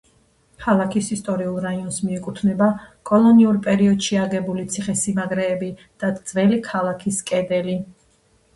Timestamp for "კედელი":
7.33-7.81